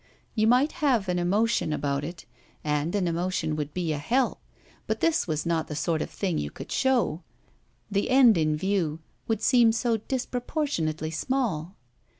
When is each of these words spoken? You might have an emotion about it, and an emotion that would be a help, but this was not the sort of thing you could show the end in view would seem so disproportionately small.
You 0.33 0.47
might 0.47 0.71
have 0.81 1.07
an 1.09 1.19
emotion 1.19 1.71
about 1.71 2.03
it, 2.03 2.25
and 2.63 2.95
an 2.95 3.07
emotion 3.07 3.51
that 3.51 3.55
would 3.57 3.71
be 3.75 3.93
a 3.93 3.99
help, 3.99 4.41
but 4.87 4.99
this 4.99 5.27
was 5.27 5.45
not 5.45 5.67
the 5.67 5.75
sort 5.75 6.01
of 6.01 6.09
thing 6.09 6.39
you 6.39 6.49
could 6.49 6.71
show 6.71 7.21
the 7.91 8.09
end 8.09 8.35
in 8.35 8.55
view 8.57 8.99
would 9.27 9.43
seem 9.43 9.71
so 9.71 9.97
disproportionately 9.97 11.11
small. 11.11 11.75